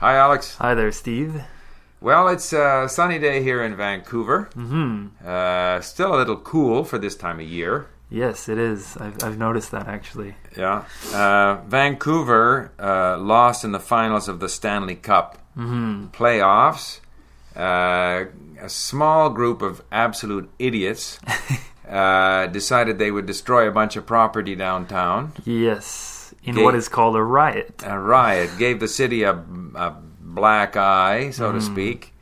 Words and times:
Hi, 0.00 0.16
Alex. 0.16 0.56
Hi 0.56 0.72
there, 0.74 0.90
Steve. 0.92 1.42
Well, 2.00 2.28
it's 2.28 2.54
a 2.54 2.86
sunny 2.88 3.18
day 3.18 3.42
here 3.42 3.62
in 3.62 3.76
Vancouver. 3.76 4.48
Mm-hmm. 4.56 5.08
Uh, 5.22 5.82
still 5.82 6.14
a 6.14 6.16
little 6.16 6.38
cool 6.38 6.84
for 6.84 6.96
this 6.96 7.14
time 7.14 7.38
of 7.38 7.46
year. 7.46 7.86
Yes, 8.08 8.48
it 8.48 8.56
is. 8.56 8.96
I've, 8.96 9.22
I've 9.22 9.36
noticed 9.36 9.72
that 9.72 9.88
actually. 9.88 10.36
Yeah. 10.56 10.84
Uh, 11.12 11.56
Vancouver 11.66 12.72
uh, 12.78 13.18
lost 13.18 13.62
in 13.62 13.72
the 13.72 13.78
finals 13.78 14.26
of 14.26 14.40
the 14.40 14.48
Stanley 14.48 14.96
Cup 14.96 15.36
playoffs. 15.54 17.00
Uh, 17.54 18.24
a 18.58 18.68
small 18.70 19.28
group 19.28 19.60
of 19.60 19.82
absolute 19.92 20.48
idiots 20.58 21.20
uh, 21.90 22.46
decided 22.46 22.98
they 22.98 23.10
would 23.10 23.26
destroy 23.26 23.68
a 23.68 23.70
bunch 23.70 23.96
of 23.96 24.06
property 24.06 24.56
downtown. 24.56 25.34
Yes, 25.44 26.19
in 26.42 26.54
Okay. 26.54 26.64
what 26.64 26.74
is 26.74 26.88
called 26.88 27.16
a 27.16 27.22
riot. 27.22 27.82
A 27.84 27.98
riot 27.98 28.50
gave 28.58 28.80
the 28.80 28.88
city 28.88 29.22
a, 29.24 29.32
a 29.74 29.94
black 30.20 30.76
eye, 30.76 31.30
so 31.30 31.52
to 31.52 31.60
speak. 31.60 32.14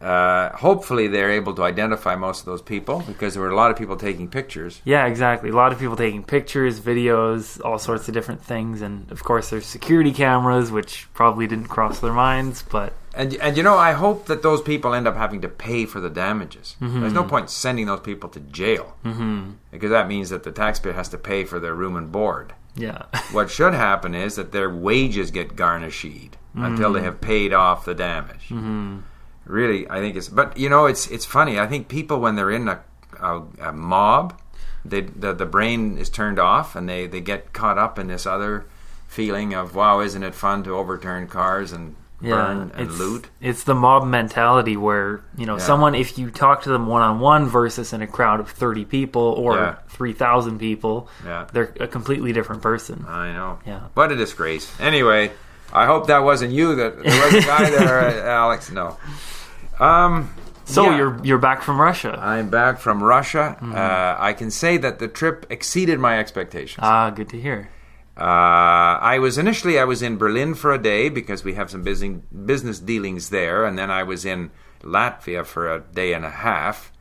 Uh, 0.00 0.54
hopefully, 0.56 1.08
they're 1.08 1.30
able 1.30 1.54
to 1.54 1.62
identify 1.62 2.14
most 2.14 2.40
of 2.40 2.46
those 2.46 2.60
people 2.60 3.02
because 3.06 3.32
there 3.32 3.42
were 3.42 3.48
a 3.48 3.56
lot 3.56 3.70
of 3.70 3.76
people 3.78 3.96
taking 3.96 4.28
pictures. 4.28 4.82
Yeah, 4.84 5.06
exactly. 5.06 5.48
A 5.48 5.54
lot 5.54 5.72
of 5.72 5.78
people 5.78 5.96
taking 5.96 6.22
pictures, 6.22 6.78
videos, 6.78 7.58
all 7.64 7.78
sorts 7.78 8.06
of 8.06 8.12
different 8.12 8.42
things, 8.42 8.82
and 8.82 9.10
of 9.10 9.24
course, 9.24 9.48
there's 9.48 9.64
security 9.64 10.12
cameras, 10.12 10.70
which 10.70 11.08
probably 11.14 11.46
didn't 11.46 11.68
cross 11.68 12.00
their 12.00 12.12
minds, 12.12 12.62
but 12.70 12.92
And 13.14 13.34
and 13.36 13.56
you 13.56 13.62
know, 13.62 13.78
I 13.78 13.92
hope 13.92 14.26
that 14.26 14.42
those 14.42 14.60
people 14.60 14.92
end 14.92 15.08
up 15.08 15.16
having 15.16 15.40
to 15.40 15.48
pay 15.48 15.86
for 15.86 16.00
the 16.00 16.10
damages. 16.10 16.76
There's 16.80 17.12
no 17.14 17.24
point 17.24 17.48
sending 17.48 17.86
those 17.86 18.00
people 18.00 18.28
to 18.30 18.40
jail 18.40 18.96
mm-hmm. 19.04 19.52
because 19.70 19.90
that 19.90 20.06
means 20.06 20.28
that 20.28 20.42
the 20.42 20.52
taxpayer 20.52 20.92
has 20.92 21.08
to 21.10 21.18
pay 21.18 21.44
for 21.44 21.58
their 21.58 21.74
room 21.74 21.96
and 21.96 22.12
board. 22.12 22.52
Yeah. 22.76 23.04
What 23.32 23.50
should 23.50 23.74
happen 23.74 24.14
is 24.14 24.36
that 24.36 24.52
their 24.52 24.70
wages 24.70 25.30
get 25.30 25.56
garnished 25.56 26.06
until 26.54 26.92
they 26.92 27.02
have 27.02 27.20
paid 27.20 27.52
off 27.52 27.84
the 27.84 27.94
damage. 27.94 28.48
Mm-hmm. 28.48 28.98
Really, 29.44 29.88
I 29.90 29.98
think 30.00 30.16
it's. 30.16 30.28
But 30.28 30.56
you 30.56 30.68
know, 30.68 30.86
it's 30.86 31.06
it's 31.08 31.24
funny. 31.24 31.58
I 31.58 31.66
think 31.66 31.88
people 31.88 32.20
when 32.20 32.36
they're 32.36 32.50
in 32.50 32.68
a, 32.68 32.80
a, 33.20 33.42
a 33.60 33.72
mob, 33.72 34.40
they 34.84 35.02
the, 35.02 35.32
the 35.34 35.46
brain 35.46 35.98
is 35.98 36.08
turned 36.08 36.38
off 36.38 36.76
and 36.76 36.88
they 36.88 37.06
they 37.06 37.20
get 37.20 37.52
caught 37.52 37.76
up 37.76 37.98
in 37.98 38.06
this 38.06 38.26
other 38.26 38.66
feeling 39.06 39.52
of 39.52 39.74
wow, 39.74 40.00
isn't 40.00 40.22
it 40.22 40.34
fun 40.34 40.62
to 40.64 40.76
overturn 40.76 41.28
cars 41.28 41.72
and 41.72 41.96
burn 42.30 42.70
and 42.74 42.88
it's, 42.88 42.98
loot? 42.98 43.28
It's 43.40 43.64
the 43.64 43.74
mob 43.74 44.06
mentality 44.06 44.76
where, 44.76 45.22
you 45.36 45.46
know, 45.46 45.54
Yeah. 45.56 45.62
someone, 45.64 45.94
if 45.94 46.18
you 46.18 46.30
talk 46.30 46.62
to 46.62 46.70
them 46.70 46.86
one 46.86 47.02
on 47.02 47.20
one 47.20 47.46
versus 47.46 47.92
in 47.92 48.02
a 48.02 48.06
crowd 48.06 48.40
of 48.40 48.50
30 48.50 48.84
people 48.84 49.22
or 49.22 49.56
Yeah. 49.56 49.74
3,000 49.88 50.58
people, 50.58 51.08
Yeah. 51.24 51.44
they're 51.52 51.72
a 51.80 51.86
completely 51.86 52.32
different 52.32 52.62
person. 52.62 53.04
I 53.08 53.32
know. 53.32 53.58
Yeah. 53.66 53.80
What 53.94 54.10
a 54.12 54.16
disgrace. 54.16 54.72
Anyway, 54.80 55.32
I 55.72 55.86
hope 55.86 56.06
that 56.08 56.22
wasn't 56.24 56.52
you. 56.52 56.74
That 56.76 57.02
there 57.02 57.24
was 57.24 57.34
a 57.34 57.46
guy 57.46 57.70
there, 57.70 58.26
Alex. 58.28 58.70
No. 58.70 58.96
Um. 59.80 60.30
So 60.66 60.84
yeah. 60.84 60.96
you're 60.96 61.20
you're 61.22 61.38
back 61.38 61.60
from 61.62 61.78
Russia. 61.80 62.18
I'm 62.18 62.48
back 62.48 62.78
from 62.78 63.02
Russia. 63.02 63.56
Mm-hmm. 63.60 63.74
Uh, 63.74 64.16
I 64.18 64.32
can 64.32 64.50
say 64.50 64.78
that 64.78 64.98
the 64.98 65.08
trip 65.08 65.44
exceeded 65.50 65.98
my 65.98 66.18
expectations. 66.18 66.80
Ah, 66.82 67.10
good 67.10 67.28
to 67.30 67.40
hear. 67.40 67.68
Uh, 68.16 69.00
I 69.00 69.18
was 69.18 69.38
initially 69.38 69.78
I 69.78 69.84
was 69.84 70.02
in 70.02 70.16
Berlin 70.18 70.54
for 70.54 70.72
a 70.72 70.78
day 70.78 71.08
because 71.08 71.42
we 71.42 71.54
have 71.54 71.70
some 71.70 71.82
busy, 71.82 72.20
business 72.44 72.78
dealings 72.78 73.30
there, 73.30 73.64
and 73.64 73.76
then 73.76 73.90
I 73.90 74.04
was 74.04 74.24
in 74.24 74.50
Latvia 74.82 75.44
for 75.44 75.72
a 75.72 75.80
day 75.80 76.12
and 76.12 76.24
a 76.24 76.30
half, 76.30 76.92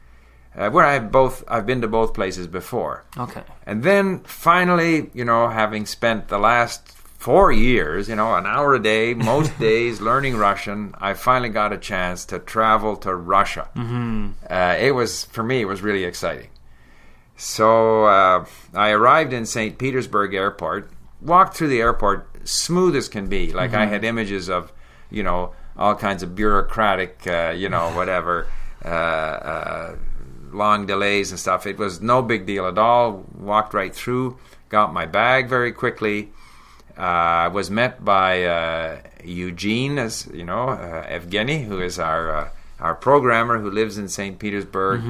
uh, 0.56 0.70
where 0.70 0.86
I've 0.86 1.12
both 1.12 1.44
I've 1.48 1.66
been 1.66 1.82
to 1.82 1.88
both 1.88 2.14
places 2.14 2.48
before. 2.48 3.06
Okay. 3.18 3.44
And 3.66 3.84
then 3.84 4.20
finally, 4.22 5.12
you 5.14 5.26
know, 5.26 5.50
having 5.50 5.86
spent 5.86 6.30
the 6.30 6.40
last 6.40 6.94
four 7.24 7.54
years, 7.54 8.10
you 8.10 8.16
know, 8.16 8.36
an 8.36 8.46
hour 8.46 8.74
a 8.74 8.84
day, 8.84 9.14
most 9.14 9.58
days 9.60 10.02
learning 10.02 10.36
Russian, 10.36 10.94
I 10.98 11.14
finally 11.14 11.50
got 11.50 11.72
a 11.72 11.78
chance 11.78 12.26
to 12.26 12.40
travel 12.40 12.98
to 12.98 13.16
Russia. 13.16 13.70
Mm-hmm. 13.76 14.32
Uh, 14.50 14.76
it 14.78 14.92
was, 14.92 15.24
for 15.26 15.42
me, 15.42 15.62
it 15.62 15.66
was 15.66 15.82
really 15.82 16.04
exciting. 16.04 16.50
So 17.38 18.06
uh, 18.06 18.46
I 18.74 18.90
arrived 18.92 19.32
in 19.32 19.46
St. 19.46 19.78
Petersburg 19.78 20.34
Airport, 20.34 20.92
walked 21.24 21.56
through 21.58 21.70
the 21.70 21.82
airport 21.82 22.48
smooth 22.48 22.96
as 22.96 23.10
can 23.10 23.28
be. 23.28 23.52
Like 23.52 23.74
I 23.74 23.86
had 23.86 24.04
images 24.04 24.50
of, 24.50 24.72
you 25.10 25.24
know, 25.24 25.54
all 25.78 25.96
kinds 25.96 26.24
of 26.24 26.36
bureaucratic, 26.36 27.26
uh, 27.26 27.54
you 27.56 27.70
know, 27.70 27.92
whatever. 27.96 28.48
Uh, 28.84 28.88
uh, 28.88 29.96
long 30.52 30.86
delays 30.86 31.32
and 31.32 31.40
stuff. 31.40 31.66
It 31.66 31.78
was 31.78 32.02
no 32.02 32.22
big 32.22 32.46
deal 32.46 32.68
at 32.68 32.78
all. 32.78 33.26
Walked 33.38 33.74
right 33.74 33.94
through, 33.94 34.38
got 34.70 34.94
my 34.94 35.06
bag 35.06 35.50
very 35.50 35.72
quickly. 35.72 36.32
Uh, 36.98 37.50
was 37.52 37.72
met 37.72 38.06
by 38.06 38.44
uh, 38.44 39.02
Eugene, 39.24 39.98
as 39.98 40.28
you 40.32 40.44
know, 40.44 40.70
uh, 40.70 41.08
Evgeny, 41.08 41.66
who 41.66 41.82
is 41.82 41.98
our 41.98 42.36
uh, 42.36 42.50
our 42.80 42.94
programmer 42.94 43.60
who 43.60 43.72
lives 43.72 43.98
in 43.98 44.08
St. 44.08 44.38
Petersburg. 44.38 45.02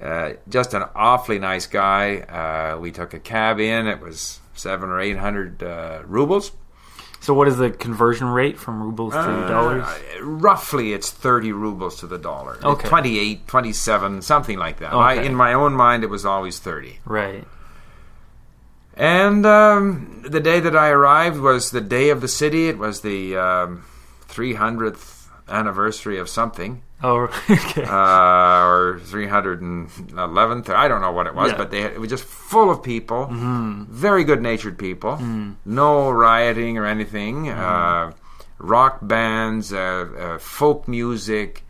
Uh, 0.00 0.34
just 0.48 0.74
an 0.74 0.84
awfully 0.94 1.38
nice 1.38 1.66
guy. 1.66 2.18
Uh, 2.18 2.78
we 2.78 2.92
took 2.92 3.14
a 3.14 3.18
cab 3.18 3.60
in. 3.60 3.86
It 3.86 4.00
was 4.00 4.40
seven 4.54 4.90
or 4.90 5.00
eight 5.00 5.16
hundred 5.16 5.62
uh, 5.62 6.02
rubles. 6.06 6.52
So 7.20 7.34
what 7.34 7.48
is 7.48 7.56
the 7.56 7.70
conversion 7.70 8.28
rate 8.28 8.58
from 8.58 8.80
rubles 8.82 9.14
to 9.14 9.18
dollars? 9.48 9.84
Uh, 9.84 10.22
roughly, 10.22 10.92
it's 10.92 11.10
30 11.10 11.50
rubles 11.50 11.98
to 12.00 12.06
the 12.06 12.18
dollar. 12.18 12.56
Okay. 12.62 12.88
28, 12.88 13.48
27, 13.48 14.22
something 14.22 14.56
like 14.58 14.78
that. 14.78 14.92
I, 14.92 15.14
in 15.14 15.34
my 15.34 15.52
own 15.52 15.72
mind, 15.72 16.04
it 16.04 16.06
was 16.06 16.24
always 16.24 16.60
30. 16.60 17.00
Right. 17.04 17.44
And 18.94 19.44
um, 19.44 20.22
the 20.26 20.38
day 20.38 20.60
that 20.60 20.76
I 20.76 20.90
arrived 20.90 21.38
was 21.38 21.70
the 21.70 21.80
day 21.80 22.10
of 22.10 22.20
the 22.20 22.28
city. 22.28 22.68
It 22.68 22.78
was 22.78 23.00
the 23.00 23.36
um, 23.36 23.84
300th 24.28 25.26
anniversary 25.48 26.18
of 26.18 26.28
something, 26.28 26.82
Oh, 27.02 27.24
okay. 27.50 27.84
uh, 27.84 28.64
or 28.66 29.00
311th. 29.04 30.68
I 30.70 30.88
don't 30.88 31.00
know 31.02 31.12
what 31.12 31.26
it 31.26 31.34
was, 31.34 31.50
Yeah. 31.52 31.58
but 31.58 31.70
they, 31.70 31.82
it 31.82 32.00
was 32.00 32.08
just 32.10 32.24
full 32.24 32.70
of 32.70 32.82
people, 32.82 33.26
very 33.30 34.24
good 34.24 34.40
natured 34.42 34.78
people, 34.78 35.18
no 35.64 36.10
rioting 36.10 36.78
or 36.78 36.86
anything, 36.86 37.48
uh, 37.50 38.12
rock 38.58 38.98
bands, 39.02 39.72
uh, 39.72 39.78
uh, 40.18 40.38
folk 40.38 40.88
music. 40.88 41.62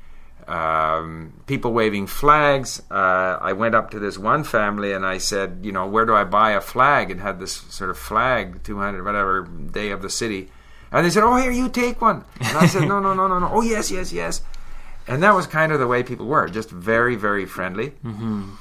Um, 0.48 1.32
people 1.46 1.72
waving 1.72 2.06
flags. 2.06 2.80
Uh, 2.88 3.36
I 3.40 3.52
went 3.52 3.74
up 3.74 3.90
to 3.90 3.98
this 3.98 4.16
one 4.16 4.44
family 4.44 4.92
and 4.92 5.04
I 5.04 5.18
said, 5.18 5.58
you 5.62 5.72
know, 5.72 5.88
where 5.88 6.06
do 6.06 6.14
I 6.14 6.22
buy 6.22 6.52
a 6.52 6.60
flag? 6.60 7.10
It 7.10 7.18
had 7.18 7.40
this 7.40 7.52
sort 7.68 7.90
of 7.90 7.98
flag, 7.98 8.62
200, 8.62 9.04
whatever, 9.04 9.42
day 9.42 9.90
of 9.90 10.02
the 10.02 10.08
city. 10.08 10.48
And 10.92 11.04
they 11.04 11.10
said, 11.10 11.24
oh, 11.24 11.34
here, 11.34 11.50
you 11.50 11.68
take 11.68 12.00
one. 12.00 12.24
And 12.38 12.58
I 12.58 12.66
said, 12.66 12.86
no, 12.86 13.00
no, 13.00 13.12
no, 13.12 13.26
no, 13.26 13.40
no. 13.40 13.50
Oh, 13.52 13.62
yes, 13.62 13.90
yes, 13.90 14.12
yes. 14.12 14.40
And 15.08 15.22
that 15.22 15.34
was 15.34 15.46
kind 15.46 15.72
of 15.72 15.78
the 15.78 15.86
way 15.86 16.02
people 16.02 16.26
were, 16.26 16.48
just 16.48 16.70
very, 16.70 17.16
very 17.16 17.46
friendly. 17.46 17.90
Mm-hmm. 18.04 18.54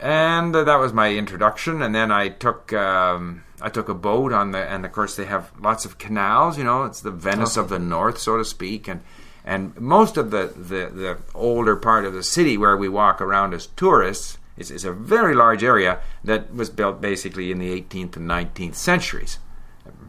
And 0.00 0.54
uh, 0.54 0.64
that 0.64 0.76
was 0.76 0.92
my 0.92 1.12
introduction. 1.12 1.80
And 1.80 1.94
then 1.94 2.10
I 2.10 2.28
took 2.28 2.72
um, 2.72 3.44
I 3.62 3.70
took 3.70 3.88
a 3.88 3.94
boat 3.94 4.32
on 4.32 4.50
the, 4.50 4.58
and 4.58 4.84
of 4.84 4.92
course 4.92 5.16
they 5.16 5.24
have 5.24 5.50
lots 5.58 5.84
of 5.84 5.98
canals. 5.98 6.58
You 6.58 6.64
know, 6.64 6.84
it's 6.84 7.00
the 7.00 7.10
Venice 7.10 7.56
of 7.56 7.68
the 7.68 7.78
North, 7.78 8.18
so 8.18 8.36
to 8.36 8.44
speak. 8.44 8.88
And 8.88 9.00
and 9.44 9.78
most 9.80 10.16
of 10.16 10.32
the, 10.32 10.52
the, 10.56 10.90
the 10.92 11.18
older 11.32 11.76
part 11.76 12.04
of 12.04 12.12
the 12.12 12.24
city 12.24 12.58
where 12.58 12.76
we 12.76 12.88
walk 12.88 13.20
around 13.20 13.54
as 13.54 13.68
tourists 13.68 14.38
is, 14.56 14.72
is 14.72 14.84
a 14.84 14.92
very 14.92 15.36
large 15.36 15.62
area 15.62 16.00
that 16.24 16.52
was 16.52 16.68
built 16.68 17.00
basically 17.00 17.52
in 17.52 17.58
the 17.58 17.80
18th 17.80 18.16
and 18.16 18.28
19th 18.28 18.74
centuries 18.74 19.38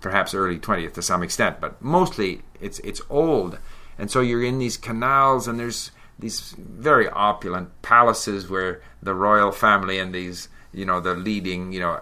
perhaps 0.01 0.33
early 0.33 0.59
20th 0.59 0.93
to 0.93 1.01
some 1.01 1.23
extent, 1.23 1.59
but 1.59 1.81
mostly 1.81 2.41
it's 2.59 2.79
it's 2.79 3.01
old. 3.09 3.57
And 3.97 4.11
so 4.11 4.21
you're 4.21 4.43
in 4.43 4.59
these 4.59 4.77
canals, 4.77 5.47
and 5.47 5.59
there's 5.59 5.91
these 6.19 6.55
very 6.57 7.07
opulent 7.09 7.81
palaces 7.81 8.49
where 8.49 8.81
the 9.01 9.13
royal 9.13 9.51
family 9.51 9.99
and 9.99 10.13
these 10.13 10.49
you 10.73 10.85
know 10.85 10.99
the 10.99 11.13
leading 11.13 11.71
you 11.71 11.79
know 11.79 12.01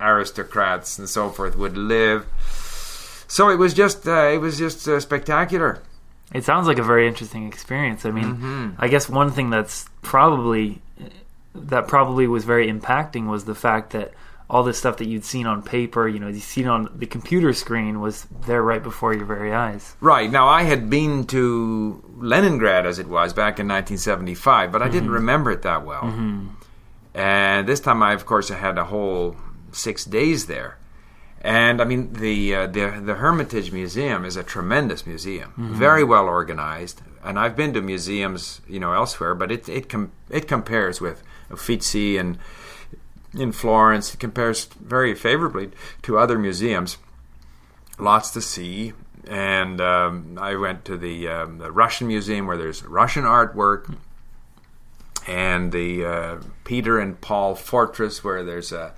aristocrats 0.00 0.98
and 0.98 1.08
so 1.08 1.30
forth 1.30 1.56
would 1.56 1.76
live. 1.76 2.26
So 3.28 3.48
it 3.48 3.56
was 3.56 3.74
just 3.74 4.06
uh, 4.06 4.28
it 4.32 4.38
was 4.38 4.58
just 4.58 4.86
uh, 4.88 4.98
spectacular. 5.00 5.80
It 6.32 6.44
sounds 6.44 6.66
like 6.66 6.78
a 6.78 6.82
very 6.84 7.08
interesting 7.08 7.46
experience. 7.46 8.04
I 8.04 8.10
mean, 8.10 8.24
Mm-hmm. 8.36 8.70
I 8.78 8.88
guess 8.88 9.08
one 9.08 9.30
thing 9.32 9.50
that's 9.50 9.88
probably 10.02 10.80
that 11.54 11.88
probably 11.88 12.26
was 12.26 12.44
very 12.44 12.70
impacting 12.70 13.28
was 13.28 13.44
the 13.44 13.54
fact 13.54 13.90
that 13.90 14.12
all 14.50 14.64
this 14.64 14.78
stuff 14.78 14.96
that 14.96 15.06
you'd 15.06 15.24
seen 15.24 15.46
on 15.46 15.62
paper, 15.62 16.08
you 16.08 16.18
know, 16.18 16.26
you 16.26 16.40
seen 16.40 16.66
on 16.66 16.90
the 16.96 17.06
computer 17.06 17.52
screen 17.52 18.00
was 18.00 18.26
there 18.46 18.62
right 18.62 18.82
before 18.82 19.14
your 19.14 19.24
very 19.24 19.54
eyes. 19.54 19.94
Right. 20.00 20.28
Now, 20.28 20.48
I 20.48 20.64
had 20.64 20.90
been 20.90 21.24
to 21.28 22.02
Leningrad, 22.16 22.84
as 22.84 22.98
it 22.98 23.06
was, 23.06 23.32
back 23.32 23.60
in 23.60 23.68
1975, 23.68 24.72
but 24.72 24.82
I 24.82 24.88
didn't 24.88 25.04
mm-hmm. 25.04 25.14
remember 25.14 25.52
it 25.52 25.62
that 25.62 25.86
well. 25.86 26.02
Mm-hmm. 26.02 26.48
And 27.14 27.68
this 27.68 27.78
time, 27.78 28.02
I, 28.02 28.12
of 28.12 28.26
course, 28.26 28.50
I 28.50 28.56
had 28.56 28.76
a 28.76 28.86
whole 28.86 29.36
six 29.70 30.04
days 30.04 30.46
there. 30.46 30.78
And 31.42 31.80
I 31.80 31.84
mean, 31.84 32.12
the, 32.14 32.54
uh, 32.54 32.66
the, 32.66 33.00
the 33.02 33.14
Hermitage 33.14 33.70
Museum 33.70 34.24
is 34.24 34.36
a 34.36 34.42
tremendous 34.42 35.06
museum, 35.06 35.50
mm-hmm. 35.50 35.74
very 35.74 36.02
well 36.02 36.26
organized. 36.26 37.02
And 37.22 37.38
I've 37.38 37.54
been 37.54 37.72
to 37.74 37.80
museums, 37.80 38.62
you 38.68 38.80
know, 38.80 38.94
elsewhere, 38.94 39.36
but 39.36 39.52
it, 39.52 39.68
it, 39.68 39.88
com- 39.88 40.10
it 40.28 40.48
compares 40.48 41.00
with 41.00 41.22
Uffizi 41.50 42.18
and 42.18 42.36
in 43.34 43.52
Florence. 43.52 44.14
It 44.14 44.20
compares 44.20 44.64
very 44.64 45.14
favorably 45.14 45.70
to 46.02 46.18
other 46.18 46.38
museums. 46.38 46.98
Lots 47.98 48.30
to 48.30 48.40
see. 48.40 48.92
and 49.28 49.80
um, 49.80 50.38
I 50.40 50.56
went 50.56 50.84
to 50.86 50.96
the, 50.96 51.28
um, 51.28 51.58
the 51.58 51.70
Russian 51.70 52.08
Museum 52.08 52.46
where 52.46 52.56
there's 52.56 52.82
Russian 52.84 53.24
artwork, 53.24 53.94
and 55.26 55.70
the 55.70 56.04
uh, 56.04 56.36
Peter 56.64 56.98
and 56.98 57.20
Paul 57.20 57.54
Fortress 57.54 58.24
where 58.24 58.42
there's 58.42 58.72
a, 58.72 58.94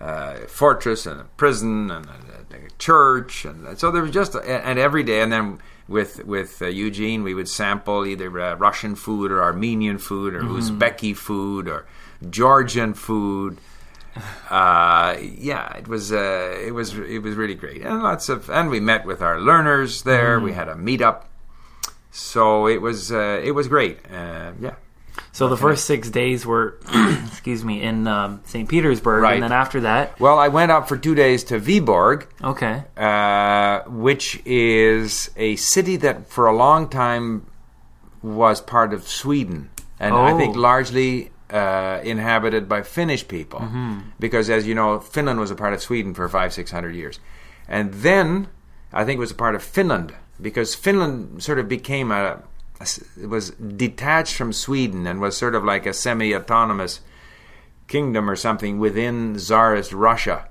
uh, 0.00 0.46
fortress 0.48 1.06
and 1.06 1.20
a 1.20 1.24
prison 1.36 1.90
and 1.90 2.06
a, 2.06 2.56
a 2.56 2.70
church, 2.78 3.44
and 3.44 3.78
so 3.78 3.90
there 3.90 4.02
was 4.02 4.10
just 4.10 4.34
and 4.34 4.78
every 4.78 5.02
day, 5.02 5.20
and 5.20 5.30
then 5.32 5.60
with 5.88 6.24
with 6.24 6.62
uh, 6.62 6.66
Eugene, 6.66 7.22
we 7.22 7.34
would 7.34 7.48
sample 7.48 8.06
either 8.06 8.40
uh, 8.40 8.54
Russian 8.54 8.94
food 8.94 9.30
or 9.30 9.42
Armenian 9.42 9.98
food 9.98 10.34
or 10.34 10.42
Uzbeki 10.42 11.16
food 11.16 11.68
or 11.68 11.86
Georgian 12.28 12.94
food. 12.94 13.58
Uh, 14.50 15.16
yeah, 15.20 15.72
it 15.76 15.86
was 15.86 16.10
uh, 16.12 16.56
it 16.66 16.72
was 16.74 16.98
it 16.98 17.22
was 17.22 17.36
really 17.36 17.54
great, 17.54 17.82
and 17.82 18.02
lots 18.02 18.28
of 18.28 18.50
and 18.50 18.68
we 18.68 18.80
met 18.80 19.06
with 19.06 19.22
our 19.22 19.40
learners 19.40 20.02
there. 20.02 20.40
We 20.40 20.52
had 20.52 20.68
a 20.68 20.74
meetup, 20.74 21.22
so 22.10 22.66
it 22.66 22.80
was 22.82 23.12
uh, 23.12 23.40
it 23.44 23.52
was 23.52 23.68
great. 23.68 23.98
Uh, 24.12 24.50
yeah, 24.60 24.74
So 25.32 25.48
the 25.48 25.56
first 25.56 25.84
six 25.84 26.10
days 26.10 26.44
were, 26.44 26.78
excuse 27.28 27.64
me, 27.64 27.80
in 27.82 28.08
um, 28.08 28.40
St. 28.44 28.68
Petersburg, 28.68 29.22
Right. 29.22 29.34
and 29.34 29.42
then 29.44 29.52
after 29.52 29.80
that, 29.82 30.18
well, 30.18 30.38
I 30.38 30.48
went 30.48 30.72
up 30.72 30.88
for 30.88 30.96
two 30.96 31.14
days 31.14 31.44
to 31.44 31.60
Vyborg. 31.60 32.26
okay, 32.42 32.82
uh, 32.96 33.82
which 33.88 34.42
is 34.44 35.30
a 35.36 35.54
city 35.56 35.96
that 35.98 36.28
for 36.28 36.46
a 36.46 36.56
long 36.56 36.88
time 36.88 37.46
was 38.22 38.60
part 38.60 38.92
of 38.92 39.06
Sweden, 39.06 39.70
and 40.00 40.14
I 40.14 40.36
think 40.36 40.56
Oh. 40.56 40.60
largely 40.60 41.30
uh, 41.52 42.00
inhabited 42.04 42.68
by 42.68 42.82
Finnish 42.82 43.26
people, 43.26 43.60
because 44.18 44.48
as 44.50 44.66
you 44.66 44.74
know, 44.74 45.00
Finland 45.00 45.40
was 45.40 45.50
a 45.50 45.56
part 45.56 45.72
of 45.74 45.82
Sweden 45.82 46.14
for 46.14 46.28
five, 46.28 46.52
six 46.52 46.70
hundred 46.70 46.94
years, 46.94 47.20
and 47.68 47.92
then 47.92 48.48
I 48.92 49.04
think 49.04 49.18
it 49.18 49.20
was 49.20 49.30
a 49.30 49.34
part 49.34 49.54
of 49.54 49.62
Finland 49.62 50.14
because 50.40 50.74
Finland 50.74 51.42
sort 51.42 51.58
of 51.58 51.68
became 51.68 52.10
a, 52.10 52.42
it 53.20 53.28
was 53.28 53.50
detached 53.50 54.34
from 54.34 54.52
Sweden 54.52 55.06
and 55.06 55.20
was 55.20 55.36
sort 55.36 55.54
of 55.54 55.64
like 55.64 55.86
a 55.86 55.92
semi-autonomous 55.92 57.00
kingdom 57.86 58.30
or 58.30 58.36
something 58.36 58.78
within 58.78 59.34
Tsarist 59.36 59.92
Russia. 59.92 60.48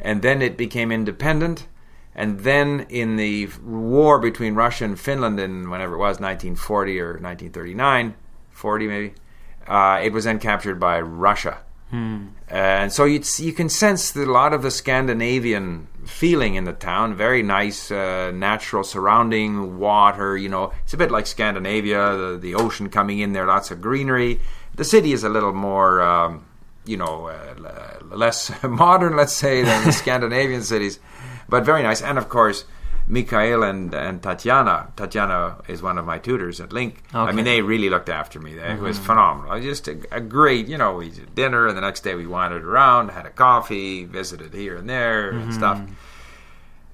And 0.00 0.22
then 0.22 0.42
it 0.42 0.56
became 0.56 0.92
independent. 0.92 1.66
And 2.14 2.40
then 2.40 2.86
in 2.88 3.16
the 3.16 3.48
war 3.64 4.18
between 4.18 4.54
Russia 4.54 4.84
and 4.84 4.98
Finland 5.00 5.40
in 5.40 5.70
whenever 5.70 5.94
it 5.94 5.98
was, 5.98 6.20
1940 6.20 7.00
or 7.00 7.06
1939, 7.18 8.14
40 8.50 8.86
maybe, 8.86 9.14
uh, 9.66 10.00
it 10.02 10.12
was 10.12 10.24
then 10.24 10.38
captured 10.38 10.78
by 10.78 11.00
Russia. 11.00 11.58
And 12.48 12.90
so 12.90 13.04
you 13.04 13.22
you 13.36 13.52
can 13.52 13.68
sense 13.68 14.16
a 14.16 14.24
lot 14.24 14.54
of 14.54 14.62
the 14.62 14.70
Scandinavian 14.70 15.88
feeling 16.06 16.54
in 16.54 16.64
the 16.64 16.72
town. 16.72 17.14
Very 17.14 17.42
nice, 17.42 17.90
uh, 17.90 18.30
natural 18.34 18.82
surrounding 18.82 19.78
water. 19.78 20.36
You 20.36 20.48
know, 20.48 20.72
it's 20.84 20.94
a 20.94 20.96
bit 20.96 21.10
like 21.10 21.26
Scandinavia. 21.26 22.16
The 22.16 22.38
the 22.40 22.54
ocean 22.54 22.88
coming 22.88 23.18
in 23.18 23.34
there, 23.34 23.46
lots 23.46 23.70
of 23.70 23.82
greenery. 23.82 24.40
The 24.74 24.84
city 24.84 25.12
is 25.12 25.22
a 25.22 25.28
little 25.28 25.52
more, 25.52 26.00
um, 26.00 26.46
you 26.86 26.96
know, 26.96 27.26
uh, 27.28 27.98
less 28.16 28.50
modern, 28.62 29.14
let's 29.14 29.34
say, 29.34 29.62
than 29.62 29.84
the 29.84 29.92
Scandinavian 30.02 30.62
cities, 30.62 30.98
but 31.48 31.64
very 31.64 31.82
nice. 31.82 32.00
And 32.00 32.16
of 32.16 32.28
course. 32.28 32.64
Mikhail 33.12 33.62
and, 33.62 33.92
and 33.92 34.22
Tatiana. 34.22 34.90
Tatiana 34.96 35.58
is 35.68 35.82
one 35.82 35.98
of 35.98 36.06
my 36.06 36.18
tutors 36.18 36.60
at 36.60 36.70
LingQ. 36.70 36.96
I 37.12 37.30
mean, 37.32 37.44
they 37.44 37.60
really 37.60 37.90
looked 37.90 38.08
after 38.08 38.40
me. 38.40 38.54
It 38.54 38.80
was 38.80 38.98
phenomenal. 38.98 39.60
Just 39.60 39.86
a, 39.86 40.00
a 40.10 40.20
great, 40.20 40.66
you 40.66 40.78
know, 40.78 40.96
we 40.96 41.10
did 41.10 41.34
dinner, 41.34 41.68
and 41.68 41.76
the 41.76 41.82
next 41.82 42.00
day 42.00 42.14
we 42.14 42.26
wandered 42.26 42.64
around, 42.64 43.10
had 43.10 43.26
a 43.26 43.30
coffee, 43.30 44.04
visited 44.04 44.54
here 44.54 44.76
and 44.76 44.88
there 44.88 45.30
and 45.30 45.52
stuff. 45.52 45.82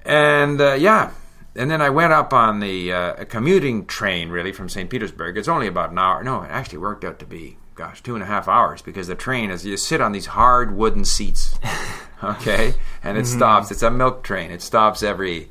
And 0.03 0.59
uh, 0.59 0.73
yeah, 0.73 1.11
and 1.55 1.71
then 1.71 1.81
I 1.81 1.89
went 1.89 2.11
up 2.11 2.33
on 2.33 2.59
the 2.59 2.91
uh, 2.91 3.13
a 3.19 3.25
commuting 3.25 3.85
train, 3.85 4.27
really, 4.29 4.51
from 4.51 4.67
St. 4.67 4.89
Petersburg. 4.89 5.37
It's 5.37 5.47
only 5.47 5.67
about 5.67 5.91
an 5.91 5.99
hour. 5.99 6.21
No, 6.21 6.41
it 6.41 6.49
actually 6.49 6.79
worked 6.79 7.05
out 7.05 7.19
to 7.19 7.25
be, 7.25 7.57
gosh, 7.75 8.03
two 8.03 8.15
and 8.15 8.23
a 8.23 8.27
half 8.27 8.49
hours 8.49 8.81
because 8.81 9.07
the 9.07 9.15
train 9.15 9.51
is 9.51 9.65
you 9.65 9.77
sit 9.77 10.01
on 10.01 10.11
these 10.11 10.25
hard 10.25 10.75
wooden 10.75 11.05
seats, 11.05 11.57
okay, 12.23 12.73
and 13.03 13.17
it 13.17 13.25
stops. 13.25 13.71
It's 13.71 13.83
a 13.83 13.91
milk 13.91 14.23
train. 14.23 14.51
It 14.51 14.61
stops 14.61 15.01
every 15.01 15.49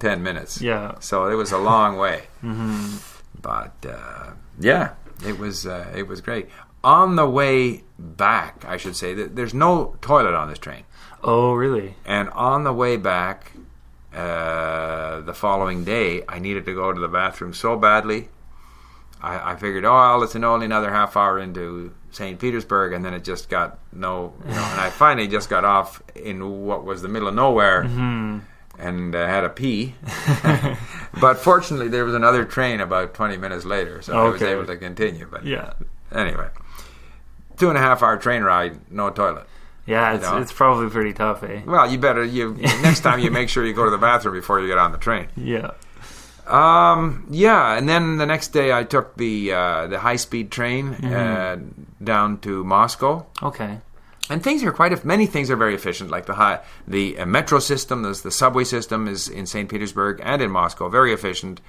ten 0.00 0.22
minutes. 0.22 0.60
Yeah. 0.60 0.98
So 1.00 1.28
it 1.28 1.34
was 1.34 1.52
a 1.52 1.58
long 1.58 1.96
way, 1.96 2.24
but 3.40 3.74
uh, 3.88 4.32
yeah, 4.60 4.94
it 5.26 5.38
was 5.38 5.66
uh, 5.66 5.92
it 5.94 6.06
was 6.08 6.20
great. 6.20 6.48
On 6.84 7.16
the 7.16 7.26
way 7.28 7.82
back, 7.98 8.64
I 8.64 8.76
should 8.76 8.94
say 8.96 9.12
there's 9.14 9.54
no 9.54 9.96
toilet 10.00 10.34
on 10.34 10.48
this 10.48 10.58
train. 10.58 10.84
oh 11.24 11.52
really? 11.54 11.96
And 12.04 12.28
on 12.30 12.64
the 12.64 12.72
way 12.72 12.96
back, 12.96 13.52
uh, 14.14 15.20
the 15.22 15.34
following 15.34 15.84
day, 15.84 16.22
I 16.28 16.38
needed 16.38 16.64
to 16.66 16.74
go 16.74 16.92
to 16.92 17.00
the 17.00 17.08
bathroom 17.08 17.52
so 17.54 17.76
badly. 17.76 18.28
I, 19.20 19.52
I 19.52 19.56
figured, 19.56 19.84
oh, 19.84 19.92
well, 19.92 20.22
it's 20.22 20.34
an 20.34 20.44
only 20.44 20.66
another 20.66 20.90
half 20.92 21.16
hour 21.16 21.38
into 21.38 21.92
St. 22.10 22.38
Petersburg, 22.38 22.92
and 22.92 23.04
then 23.04 23.14
it 23.14 23.24
just 23.24 23.48
got 23.48 23.78
no, 23.92 24.34
you 24.44 24.52
know. 24.54 24.60
and 24.62 24.80
I 24.80 24.90
finally 25.04 25.26
just 25.26 25.48
got 25.50 25.64
off 25.64 26.02
in 26.14 26.64
what 26.66 26.84
was 26.84 27.02
the 27.02 27.08
middle 27.08 27.26
of 27.28 27.34
nowhere, 27.34 27.82
and 28.78 29.14
uh, 29.14 29.26
had 29.26 29.44
a 29.44 29.48
pee. 29.48 29.94
but 31.20 31.38
fortunately, 31.38 31.88
there 31.88 32.04
was 32.04 32.14
another 32.14 32.44
train 32.44 32.80
about 32.80 33.14
twenty 33.14 33.36
minutes 33.36 33.64
later, 33.64 34.02
so 34.02 34.18
I 34.18 34.28
was 34.28 34.42
able 34.42 34.66
to 34.66 34.76
continue. 34.76 35.26
But 35.30 35.44
Yeah, 35.44 35.72
anyway, 36.12 36.48
two 37.56 37.68
and 37.68 37.78
a 37.78 37.80
half 37.80 38.02
hour 38.02 38.16
train 38.16 38.42
ride, 38.42 38.90
no 38.90 39.10
toilet. 39.10 39.46
yeah. 39.86 40.14
It's 40.14 40.22
know? 40.22 40.38
it's 40.38 40.52
probably 40.52 40.90
pretty 40.90 41.12
tough, 41.12 41.42
eh? 41.42 41.62
Well, 41.66 41.90
you 41.90 41.98
better 41.98 42.24
you 42.24 42.54
next 42.82 43.00
time 43.00 43.20
you 43.20 43.30
make 43.30 43.48
sure 43.48 43.64
you 43.64 43.72
go 43.72 43.84
to 43.84 43.90
the 43.90 43.98
bathroom 43.98 44.34
before 44.34 44.60
you 44.60 44.66
get 44.66 44.78
on 44.78 44.92
the 44.92 44.98
train. 44.98 45.28
Yeah. 45.36 45.72
Um, 46.46 47.26
yeah, 47.28 47.76
and 47.76 47.88
then 47.88 48.18
the 48.18 48.26
next 48.26 48.48
day 48.48 48.72
I 48.72 48.84
took 48.84 49.16
the 49.16 49.52
uh, 49.52 49.86
the 49.88 49.98
high 49.98 50.14
speed 50.16 50.52
train 50.52 50.94
uh, 51.04 51.58
down 52.02 52.38
to 52.40 52.62
Moscow, 52.62 53.26
Okay. 53.42 53.78
And 54.28 54.42
things 54.42 54.62
are 54.64 54.72
quite. 54.72 55.04
Many 55.04 55.26
things 55.26 55.50
are 55.50 55.56
very 55.56 55.74
efficient, 55.74 56.10
like 56.10 56.26
the 56.26 56.34
high, 56.34 56.60
the 56.86 57.18
uh, 57.18 57.26
metro 57.26 57.58
system, 57.58 58.02
there's 58.02 58.22
the 58.22 58.30
subway 58.30 58.64
system 58.64 59.06
is 59.08 59.28
in 59.28 59.46
St. 59.46 59.68
Petersburg 59.68 60.20
and 60.22 60.42
in 60.42 60.50
Moscow, 60.50 60.88
very 60.88 61.12
efficient. 61.12 61.60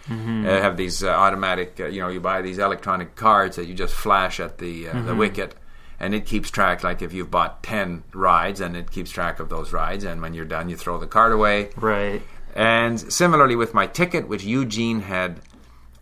Uh, 0.45 0.61
have 0.61 0.77
these 0.77 1.03
uh, 1.03 1.09
automatic, 1.09 1.79
uh, 1.79 1.85
you 1.85 2.01
know, 2.01 2.09
you 2.09 2.19
buy 2.19 2.41
these 2.41 2.57
electronic 2.57 3.15
cards 3.15 3.55
that 3.57 3.65
you 3.65 3.73
just 3.73 3.93
flash 3.93 4.39
at 4.39 4.57
the 4.57 4.89
uh, 4.89 5.01
the 5.03 5.15
wicket. 5.15 5.55
And 5.99 6.13
it 6.13 6.27
keeps 6.27 6.51
track, 6.51 6.83
like 6.83 7.01
if 7.01 7.11
you've 7.11 7.31
bought 7.31 7.63
10 7.63 8.03
rides, 8.13 8.61
and 8.61 8.77
it 8.77 8.91
keeps 8.91 9.09
track 9.09 9.39
of 9.39 9.49
those 9.49 9.73
rides. 9.73 10.03
And 10.03 10.21
when 10.21 10.35
you're 10.35 10.45
done, 10.45 10.69
you 10.69 10.75
throw 10.75 10.99
the 10.99 11.07
card 11.07 11.31
away. 11.31 11.69
Right. 11.75 12.21
And 12.53 12.99
similarly 13.11 13.55
with 13.55 13.73
my 13.73 13.87
ticket, 13.87 14.27
which 14.27 14.43
Eugene 14.43 15.01
had 15.01 15.41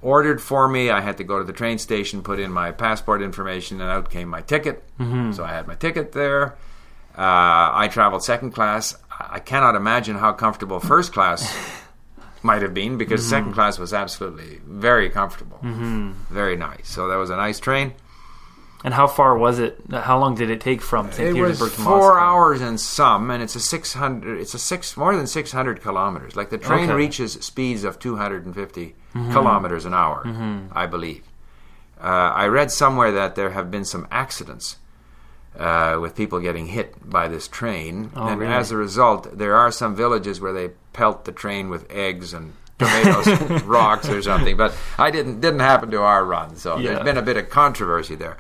ordered 0.06 0.40
for 0.40 0.68
me, 0.68 0.91
I 0.91 1.01
had 1.01 1.18
to 1.18 1.24
go 1.24 1.39
to 1.39 1.44
the 1.44 1.51
train 1.51 1.80
station, 1.80 2.22
put 2.22 2.39
in 2.39 2.51
my 2.51 2.72
passport 2.72 3.24
information, 3.24 3.82
and 3.82 3.89
out 3.89 4.12
came 4.12 4.30
my 4.30 4.41
ticket. 4.41 4.84
Mm-hmm. 5.00 5.32
So 5.32 5.44
I 5.44 5.51
had 5.51 5.68
my 5.68 5.74
ticket 5.74 6.12
there. 6.12 6.56
Uh, 7.18 7.74
I 7.74 7.89
traveled 7.91 8.24
second 8.24 8.51
class. 8.51 8.96
I 9.10 9.25
I 9.38 9.39
cannot 9.39 9.75
imagine 9.75 10.18
how 10.18 10.34
comfortable 10.34 10.80
first 10.80 11.13
class 11.13 11.41
might 12.44 12.62
have 12.62 12.74
been 12.74 12.98
because 12.98 13.22
mm-hmm. 13.22 13.30
second 13.30 13.53
class 13.53 13.80
was 13.80 13.94
absolutely 13.94 14.60
very 14.65 15.10
comfortable, 15.10 15.58
mm-hmm. 15.63 16.12
very 16.30 16.56
nice. 16.56 16.88
So 16.89 17.08
that 17.08 17.15
was 17.15 17.30
a 17.30 17.38
nice 17.38 17.60
train. 17.60 17.94
And 18.86 18.94
how 18.94 19.08
far 19.08 19.36
was 19.36 19.58
it? 19.58 19.80
How 19.92 20.20
long 20.20 20.36
did 20.36 20.50
it 20.51 20.62
take 20.62 20.80
from 20.82 21.12
St. 21.12 21.30
It 21.30 21.34
was 21.42 21.58
Petersburg 21.58 21.72
to 21.72 21.82
four 21.82 22.20
hours 22.20 22.62
and 22.62 22.80
some, 22.80 23.32
and 23.32 23.42
it's 23.42 23.56
a 23.56 23.60
six 23.60 23.94
hundred. 23.94 24.39
It's 24.39 24.54
a 24.54 24.60
six 24.60 24.96
more 24.96 25.15
than 25.18 25.25
six 25.27 25.51
hundred 25.51 25.82
kilometers. 25.82 26.36
Like 26.36 26.51
the 26.51 26.60
train 26.60 26.84
Okay. 26.86 26.94
reaches 26.94 27.34
speeds 27.34 27.84
of 27.84 27.98
two 27.98 28.15
hundred 28.18 28.46
and 28.46 28.54
kilometers 29.34 29.86
an 29.86 29.94
hour, 29.96 30.22
I 30.72 30.86
believe. 30.86 31.24
Uh, 32.00 32.32
I 32.44 32.46
read 32.48 32.70
somewhere 32.72 33.12
that 33.12 33.34
there 33.36 33.50
have 33.51 33.72
been 33.72 33.86
some 33.86 34.06
accidents 34.12 34.77
uh, 35.58 35.98
with 36.00 36.15
people 36.15 36.39
getting 36.39 36.68
hit 36.68 37.10
by 37.10 37.27
this 37.27 37.48
train, 37.48 38.12
Oh, 38.15 38.27
and 38.27 38.39
really? 38.39 38.54
as 38.54 38.72
a 38.72 38.77
result, 38.77 39.36
there 39.38 39.56
are 39.56 39.72
some 39.72 39.96
villages 39.96 40.39
where 40.42 40.54
they 40.54 40.70
pelt 40.94 41.25
the 41.25 41.32
train 41.32 41.70
with 41.70 41.89
eggs 41.89 42.34
and 42.34 42.54
tomatoes, 42.77 43.63
rocks, 43.63 44.10
or 44.10 44.22
something. 44.22 44.58
But 44.58 44.75
I 45.00 45.10
didn't 45.10 45.39
didn't 45.42 45.62
happen 45.62 45.89
to 45.92 46.01
our 46.01 46.24
run, 46.25 46.56
so 46.58 46.77
Yeah. 46.77 46.92
there's 46.92 47.04
been 47.06 47.18
a 47.18 47.22
bit 47.24 47.38
of 47.38 47.50
controversy 47.50 48.15
there. 48.15 48.38